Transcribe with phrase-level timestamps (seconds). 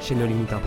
[0.00, 0.64] chez Impact.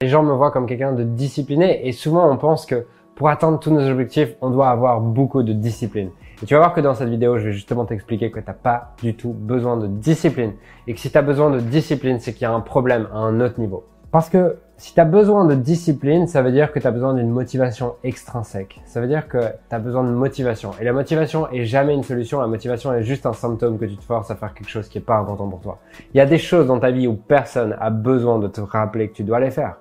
[0.00, 3.58] Les gens me voient comme quelqu'un de discipliné et souvent on pense que pour atteindre
[3.58, 6.10] tous nos objectifs, on doit avoir beaucoup de discipline.
[6.40, 8.52] Et tu vas voir que dans cette vidéo, je vais justement t'expliquer que tu n'as
[8.52, 10.52] pas du tout besoin de discipline.
[10.86, 13.18] Et que si tu as besoin de discipline, c'est qu'il y a un problème à
[13.18, 13.84] un autre niveau.
[14.10, 17.12] Parce que si tu as besoin de discipline, ça veut dire que tu as besoin
[17.12, 18.80] d'une motivation extrinsèque.
[18.86, 20.70] Ça veut dire que tu as besoin de motivation.
[20.80, 22.40] Et la motivation est jamais une solution.
[22.40, 24.98] La motivation est juste un symptôme que tu te forces à faire quelque chose qui
[24.98, 25.78] est pas important pour toi.
[26.14, 29.08] Il y a des choses dans ta vie où personne a besoin de te rappeler
[29.08, 29.78] que tu dois les faire.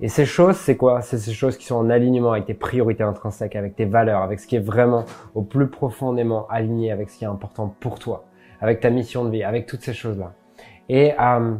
[0.00, 1.00] Et ces choses, c'est quoi?
[1.00, 4.40] C'est ces choses qui sont en alignement avec tes priorités intrinsèques, avec tes valeurs, avec
[4.40, 8.24] ce qui est vraiment au plus profondément aligné avec ce qui est important pour toi,
[8.60, 10.32] avec ta mission de vie, avec toutes ces choses-là.
[10.88, 11.54] Et euh,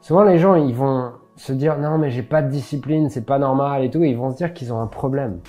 [0.00, 3.38] souvent les gens, ils vont se dire non mais j'ai pas de discipline, c'est pas
[3.38, 5.40] normal et tout, et ils vont se dire qu'ils ont un problème.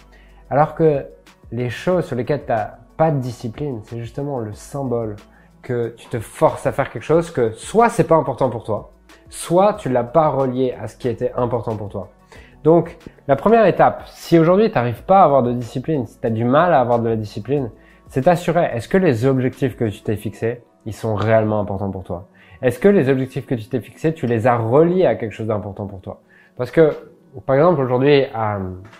[0.49, 1.05] Alors que
[1.51, 5.15] les choses sur lesquelles tu n'as pas de discipline, c'est justement le symbole
[5.61, 8.91] que tu te forces à faire quelque chose que soit c'est pas important pour toi,
[9.29, 12.09] soit tu l'as pas relié à ce qui était important pour toi.
[12.63, 16.27] Donc, la première étape, si aujourd'hui tu n'arrives pas à avoir de discipline, si tu
[16.27, 17.71] as du mal à avoir de la discipline,
[18.07, 22.03] c'est t'assurer, est-ce que les objectifs que tu t'es fixés, ils sont réellement importants pour
[22.03, 22.27] toi?
[22.63, 25.47] Est-ce que les objectifs que tu t'es fixés, tu les as reliés à quelque chose
[25.47, 26.21] d'important pour toi?
[26.55, 26.91] Parce que,
[27.45, 28.23] par exemple, aujourd'hui,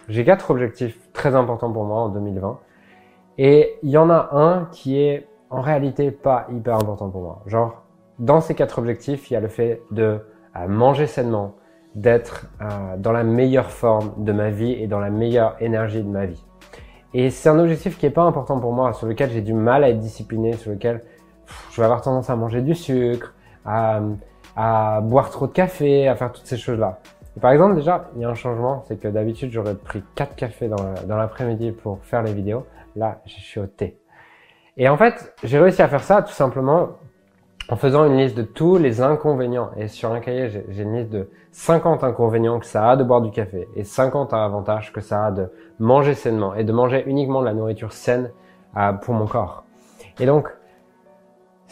[0.10, 2.60] j'ai quatre objectifs très importants pour moi en 2020.
[3.38, 7.42] Et il y en a un qui est en réalité pas hyper important pour moi.
[7.46, 7.84] Genre,
[8.20, 10.20] dans ces quatre objectifs, il y a le fait de
[10.58, 11.56] euh, manger sainement,
[11.96, 16.10] d'être euh, dans la meilleure forme de ma vie et dans la meilleure énergie de
[16.10, 16.44] ma vie.
[17.14, 19.86] Et c'est un objectif qui est pas important pour moi, sur lequel j'ai du mal
[19.86, 21.02] à être discipliné, sur lequel
[21.72, 23.34] je vais avoir tendance à manger du sucre,
[23.66, 24.02] à,
[24.56, 27.00] à boire trop de café, à faire toutes ces choses-là.
[27.42, 30.68] par exemple, déjà, il y a un changement, c'est que d'habitude, j'aurais pris quatre cafés
[30.68, 32.66] dans l'après-midi pour faire les vidéos.
[32.96, 33.98] Là, je suis au thé.
[34.78, 36.90] Et en fait, j'ai réussi à faire ça tout simplement
[37.70, 39.72] en faisant une liste de tous les inconvénients.
[39.78, 43.22] Et sur un cahier, j'ai une liste de 50 inconvénients que ça a de boire
[43.22, 47.42] du café et 50 avantages que ça a de manger sainement et de manger uniquement
[47.42, 48.32] de la nourriture saine
[48.78, 49.64] euh, pour mon corps.
[50.20, 50.50] Et donc,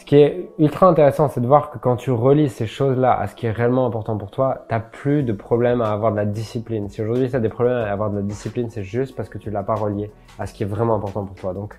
[0.02, 3.28] ce qui est ultra intéressant, c'est de voir que quand tu relis ces choses-là à
[3.28, 6.24] ce qui est réellement important pour toi, t'as plus de problème à avoir de la
[6.24, 6.88] discipline.
[6.88, 9.38] Si aujourd'hui tu as des problèmes à avoir de la discipline, c'est juste parce que
[9.38, 11.54] tu l'as pas relié à ce qui est vraiment important pour toi.
[11.54, 11.78] Donc,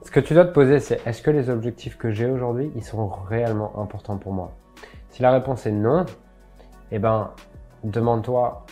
[0.00, 2.82] ce que tu dois te poser, c'est est-ce que les objectifs que j'ai aujourd'hui, ils
[2.82, 4.52] sont réellement importants pour moi?
[5.10, 6.06] Si la réponse est non,
[6.90, 7.32] eh ben,
[7.84, 8.64] demande-toi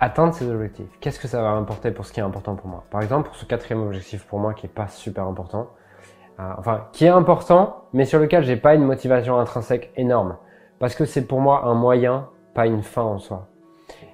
[0.00, 0.98] atteindre ces objectifs.
[0.98, 2.82] Qu'est-ce que ça va m'apporter pour ce qui est important pour moi?
[2.90, 5.68] Par exemple, pour ce quatrième objectif pour moi qui est pas super important,
[6.38, 10.36] enfin, qui est important, mais sur lequel j'ai pas une motivation intrinsèque énorme,
[10.78, 13.46] parce que c'est pour moi un moyen, pas une fin en soi.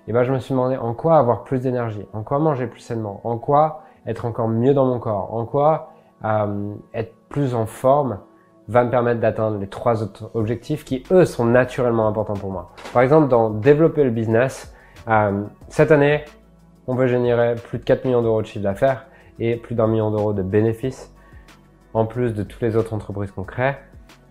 [0.07, 2.81] Et ben, je me suis demandé en quoi avoir plus d'énergie, en quoi manger plus
[2.81, 5.93] sainement, en quoi être encore mieux dans mon corps, en quoi
[6.25, 8.19] euh, être plus en forme
[8.69, 12.71] va me permettre d'atteindre les trois autres objectifs qui, eux, sont naturellement importants pour moi.
[12.93, 14.75] Par exemple, dans développer le business,
[15.09, 16.25] euh, cette année,
[16.87, 19.07] on veut générer plus de 4 millions d'euros de chiffre d'affaires
[19.39, 21.15] et plus d'un million d'euros de bénéfices,
[21.95, 23.77] en plus de toutes les autres entreprises qu'on crée.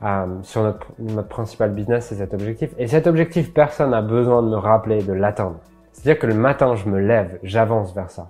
[0.03, 2.71] Euh, sur notre, notre principal business, c'est cet objectif.
[2.77, 5.59] Et cet objectif, personne n'a besoin de me rappeler de l'atteindre.
[5.91, 8.29] C'est-à-dire que le matin, je me lève, j'avance vers ça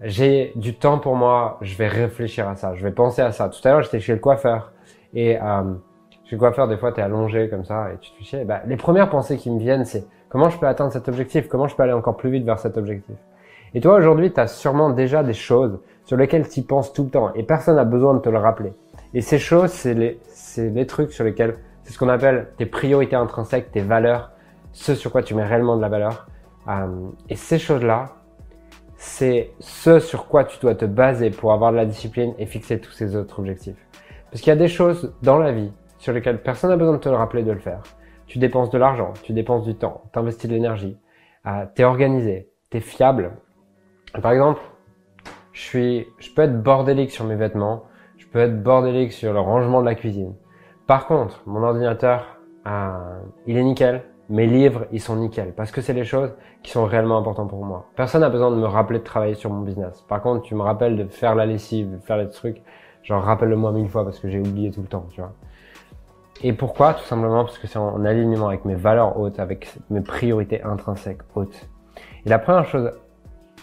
[0.00, 3.48] j'ai du temps pour moi, je vais réfléchir à ça, je vais penser à ça.
[3.48, 4.72] Tout à l'heure, j'étais chez le coiffeur
[5.14, 5.62] et euh,
[6.24, 8.62] chez le coiffeur, des fois, tu es allongé comme ça et tu te fais bah,
[8.66, 11.74] les premières pensées qui me viennent, c'est comment je peux atteindre cet objectif, comment je
[11.74, 13.16] peux aller encore plus vite vers cet objectif?
[13.74, 17.10] Et toi, aujourd'hui, tu as sûrement déjà des choses sur lesquelles tu penses tout le
[17.10, 18.72] temps et personne n'a besoin de te le rappeler.
[19.14, 20.20] Et ces choses, c'est les,
[20.56, 24.32] les trucs sur lesquels, c'est ce qu'on appelle tes priorités intrinsèques, tes valeurs,
[24.72, 26.28] ce sur quoi tu mets réellement de la valeur.
[26.68, 26.86] Euh,
[27.28, 28.06] et ces choses-là,
[28.96, 32.80] c'est ce sur quoi tu dois te baser pour avoir de la discipline et fixer
[32.80, 33.86] tous ces autres objectifs.
[34.30, 36.98] Parce qu'il y a des choses dans la vie sur lesquelles personne n'a besoin de
[36.98, 37.82] te le rappeler de le faire.
[38.26, 40.98] Tu dépenses de l'argent, tu dépenses du temps, tu investis de l'énergie,
[41.46, 43.32] euh, tu es organisé, tu es fiable.
[44.22, 44.60] Par exemple,
[45.52, 47.84] je suis, je peux être bordélique sur mes vêtements,
[48.16, 50.34] je peux être bordélique sur le rangement de la cuisine.
[50.86, 55.80] Par contre, mon ordinateur, euh, il est nickel, mes livres, ils sont nickel parce que
[55.80, 57.86] c'est les choses qui sont réellement importantes pour moi.
[57.96, 60.02] Personne n'a besoin de me rappeler de travailler sur mon business.
[60.08, 62.62] Par contre, tu me rappelles de faire la lessive, de faire les trucs,
[63.02, 65.32] genre rappelle-le-moi mille fois parce que j'ai oublié tout le temps, tu vois.
[66.42, 66.94] Et pourquoi?
[66.94, 71.22] Tout simplement parce que c'est en alignement avec mes valeurs hautes, avec mes priorités intrinsèques
[71.34, 71.68] hautes.
[72.24, 72.92] Et la première chose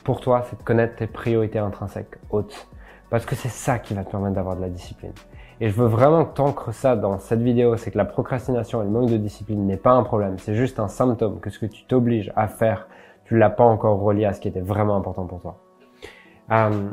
[0.05, 2.67] pour toi, c'est de connaître tes priorités intrinsèques hautes.
[3.09, 5.11] Parce que c'est ça qui va te permettre d'avoir de la discipline.
[5.59, 8.91] Et je veux vraiment que ça dans cette vidéo, c'est que la procrastination et le
[8.91, 11.85] manque de discipline n'est pas un problème, c'est juste un symptôme que ce que tu
[11.85, 12.87] t'obliges à faire,
[13.23, 15.57] tu l'as pas encore relié à ce qui était vraiment important pour toi.
[16.51, 16.89] Euh,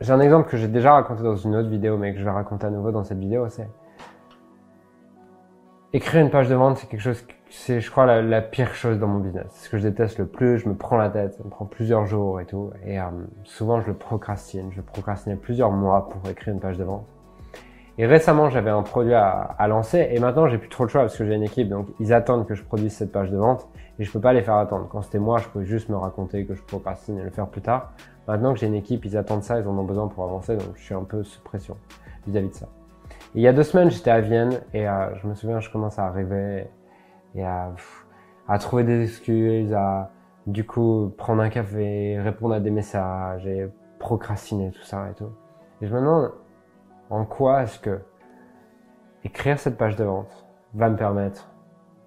[0.00, 2.30] j'ai un exemple que j'ai déjà raconté dans une autre vidéo, mais que je vais
[2.30, 3.68] raconter à nouveau dans cette vidéo, c'est
[5.94, 9.06] écrire une page de vente, c'est quelque chose, c'est, je crois, la, pire chose dans
[9.06, 9.46] mon business.
[9.50, 10.58] C'est ce que je déteste le plus.
[10.58, 12.72] Je me prends la tête, ça me prend plusieurs jours et tout.
[12.84, 13.04] Et euh,
[13.44, 14.70] souvent, je le procrastine.
[14.72, 17.06] Je procrastine plusieurs mois pour écrire une page de vente.
[17.96, 21.02] Et récemment, j'avais un produit à, à lancer et maintenant, j'ai plus trop le choix
[21.02, 21.68] parce que j'ai une équipe.
[21.68, 23.68] Donc, ils attendent que je produise cette page de vente
[24.00, 24.88] et je peux pas les faire attendre.
[24.90, 27.62] Quand c'était moi, je pouvais juste me raconter que je procrastine et le faire plus
[27.62, 27.92] tard.
[28.26, 30.56] Maintenant que j'ai une équipe, ils attendent ça, ils en ont besoin pour avancer.
[30.56, 31.76] Donc, je suis un peu sous pression
[32.26, 32.66] vis-à-vis de ça.
[33.34, 35.98] Il y a deux semaines, j'étais à Vienne et euh, je me souviens, je commence
[35.98, 36.68] à arriver
[37.34, 37.72] et à,
[38.60, 40.10] trouver des excuses, à
[40.46, 45.32] du coup prendre un café, répondre à des messages et procrastiner tout ça et tout.
[45.80, 46.32] Et je me demande
[47.10, 48.00] en quoi est-ce que
[49.24, 51.50] écrire cette page de vente va me permettre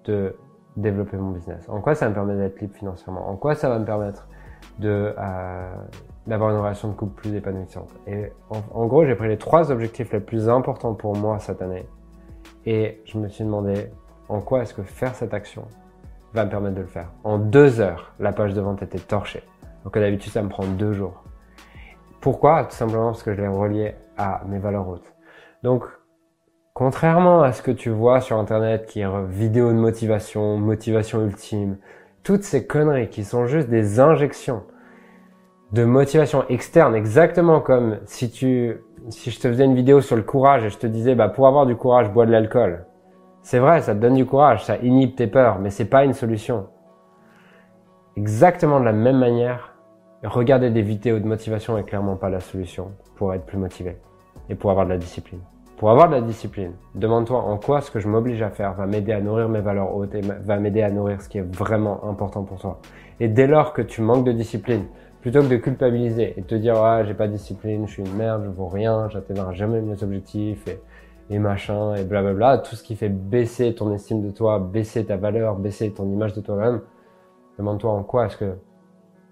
[0.04, 0.34] de
[0.76, 1.68] développer mon business?
[1.68, 3.28] En quoi ça me permet d'être libre financièrement?
[3.28, 4.28] En quoi ça va me permettre
[4.78, 5.74] de euh,
[6.28, 10.12] d'avoir une relation de couple plus épanouissante Et en, gros, j'ai pris les trois objectifs
[10.12, 11.86] les plus importants pour moi cette année
[12.66, 13.90] et je me suis demandé
[14.28, 15.64] en quoi est-ce que faire cette action
[16.34, 17.10] va me permettre de le faire.
[17.24, 19.42] En deux heures, la page de vente était torchée.
[19.84, 21.24] Donc d'habitude, ça me prend deux jours.
[22.20, 22.64] Pourquoi?
[22.64, 25.14] Tout simplement parce que je l'ai relié à mes valeurs hautes.
[25.62, 25.84] Donc,
[26.74, 31.78] contrairement à ce que tu vois sur Internet, qui est vidéo de motivation, motivation ultime,
[32.22, 34.64] toutes ces conneries qui sont juste des injections
[35.72, 38.78] de motivation externe, exactement comme si tu,
[39.10, 41.46] si je te faisais une vidéo sur le courage et je te disais, bah, pour
[41.46, 42.86] avoir du courage, bois de l'alcool.
[43.42, 46.14] C'est vrai, ça te donne du courage, ça inhibe tes peurs, mais c'est pas une
[46.14, 46.66] solution.
[48.16, 49.74] Exactement de la même manière,
[50.24, 53.98] regarder des vidéos de motivation est clairement pas la solution pour être plus motivé
[54.48, 55.40] et pour avoir de la discipline.
[55.76, 58.86] Pour avoir de la discipline, demande-toi en quoi ce que je m'oblige à faire va
[58.86, 62.04] m'aider à nourrir mes valeurs hautes et va m'aider à nourrir ce qui est vraiment
[62.08, 62.80] important pour toi.
[63.20, 64.86] Et dès lors que tu manques de discipline,
[65.20, 68.02] plutôt que de culpabiliser et de te dire ah j'ai pas de discipline, je suis
[68.02, 70.80] une merde, je vaux rien, j'atteindrai jamais mes objectifs et,
[71.30, 75.16] et machin et blablabla, tout ce qui fait baisser ton estime de toi, baisser ta
[75.16, 76.82] valeur, baisser ton image de toi-même,
[77.58, 78.56] demande-toi en quoi est-ce que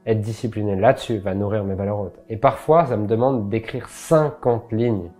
[0.06, 2.20] être discipliné là-dessus va nourrir mes valeurs hautes.
[2.28, 5.10] Et parfois, ça me demande d'écrire 50 lignes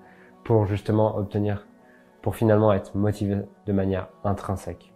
[0.44, 1.66] pour justement obtenir,
[2.22, 4.94] pour finalement être motivé de manière intrinsèque.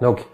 [0.00, 0.28] Donc,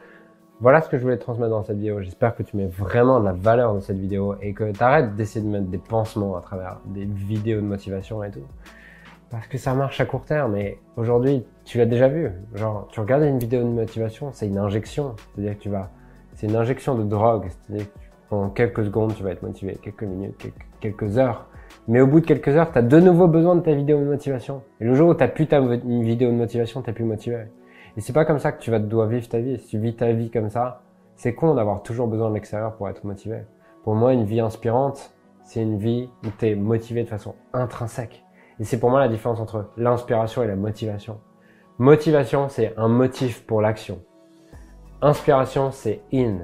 [0.60, 2.00] voilà ce que je voulais te transmettre dans cette vidéo.
[2.00, 5.14] J'espère que tu mets vraiment de la valeur dans cette vidéo et que tu arrêtes
[5.14, 8.46] d'essayer de mettre des pansements à travers des vidéos de motivation et tout.
[9.30, 12.32] Parce que ça marche à court terme et aujourd'hui, tu l'as déjà vu.
[12.54, 15.14] Genre, tu regardes une vidéo de motivation, c'est une injection.
[15.34, 15.90] C'est-à-dire que tu vas,
[16.34, 17.48] c'est une injection de drogue.
[17.48, 21.46] C'est-à-dire que en quelques secondes, tu vas être motivé, quelques minutes, quelques, heures.
[21.86, 24.04] Mais au bout de quelques heures, tu as de nouveau besoin de ta vidéo de
[24.04, 24.62] motivation.
[24.80, 27.44] Et le jour où tu plus ta vidéo de motivation, tu plus motivé.
[27.96, 29.58] Et c'est pas comme ça que tu vas dois vivre ta vie.
[29.58, 30.82] Si tu vis ta vie comme ça,
[31.16, 33.42] c'est con d'avoir toujours besoin de l'extérieur pour être motivé.
[33.84, 35.12] Pour moi, une vie inspirante,
[35.42, 38.24] c'est une vie où tu es motivé de façon intrinsèque.
[38.60, 41.20] Et c'est pour moi la différence entre l'inspiration et la motivation.
[41.78, 44.00] Motivation, c'est un motif pour l'action.
[45.00, 46.38] Inspiration, c'est in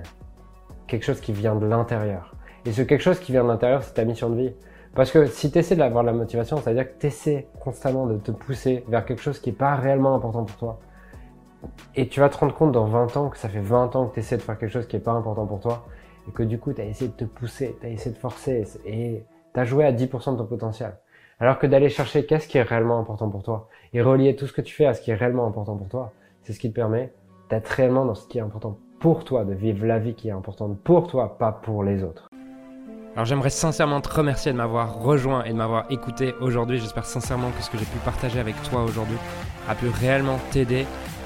[0.86, 2.34] quelque chose qui vient de l'intérieur.
[2.64, 4.52] Et ce quelque chose qui vient de l'intérieur, c'est ta mission de vie.
[4.94, 7.48] Parce que si tu essaies d'avoir de la motivation, ça veut dire que tu essaies
[7.60, 10.80] constamment de te pousser vers quelque chose qui n'est pas réellement important pour toi.
[11.94, 14.14] Et tu vas te rendre compte dans 20 ans que ça fait 20 ans que
[14.14, 15.86] tu essaies de faire quelque chose qui n'est pas important pour toi.
[16.28, 18.64] Et que du coup, tu as essayé de te pousser, tu as essayé de forcer
[18.86, 20.96] et tu as joué à 10% de ton potentiel.
[21.40, 24.52] Alors que d'aller chercher qu'est-ce qui est réellement important pour toi et relier tout ce
[24.52, 26.74] que tu fais à ce qui est réellement important pour toi, c'est ce qui te
[26.74, 27.12] permet
[27.50, 30.32] d'être réellement dans ce qui est important pour toi, de vivre la vie qui est
[30.32, 32.28] importante pour toi, pas pour les autres.
[33.14, 36.78] Alors j'aimerais sincèrement te remercier de m'avoir rejoint et de m'avoir écouté aujourd'hui.
[36.78, 39.16] J'espère sincèrement que ce que j'ai pu partager avec toi aujourd'hui
[39.68, 40.86] a pu réellement t'aider